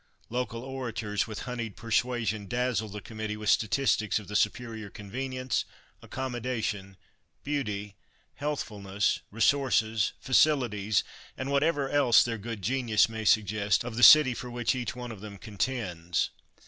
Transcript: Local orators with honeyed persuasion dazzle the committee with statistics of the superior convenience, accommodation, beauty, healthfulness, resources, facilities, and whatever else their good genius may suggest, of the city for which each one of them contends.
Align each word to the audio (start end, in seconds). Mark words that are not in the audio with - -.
Local 0.31 0.63
orators 0.63 1.27
with 1.27 1.41
honeyed 1.41 1.75
persuasion 1.77 2.47
dazzle 2.47 2.89
the 2.89 3.01
committee 3.01 3.37
with 3.37 3.51
statistics 3.51 4.17
of 4.17 4.27
the 4.27 4.35
superior 4.35 4.89
convenience, 4.89 5.63
accommodation, 6.01 6.97
beauty, 7.43 7.97
healthfulness, 8.33 9.19
resources, 9.29 10.13
facilities, 10.19 11.03
and 11.37 11.51
whatever 11.51 11.87
else 11.87 12.23
their 12.23 12.39
good 12.39 12.63
genius 12.63 13.09
may 13.09 13.25
suggest, 13.25 13.83
of 13.85 13.95
the 13.95 14.01
city 14.01 14.33
for 14.33 14.49
which 14.49 14.73
each 14.73 14.95
one 14.95 15.11
of 15.11 15.21
them 15.21 15.37
contends. 15.37 16.31